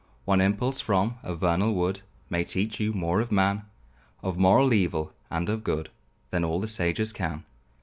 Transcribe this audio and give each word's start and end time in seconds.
One 0.25 0.41
impulse 0.41 0.81
from 0.81 1.19
a 1.21 1.35
vernal 1.35 1.75
wood 1.75 2.01
May 2.27 2.43
teach 2.43 2.79
you 2.79 2.91
more 2.91 3.21
of 3.21 3.31
man; 3.31 3.65
Of 4.23 4.35
moral 4.35 4.73
evil 4.73 5.13
and 5.29 5.47
of 5.47 5.63
good, 5.63 5.91
Than 6.31 6.43
all 6.43 6.59
the 6.59 6.67
sages 6.67 7.13
can. 7.13 7.43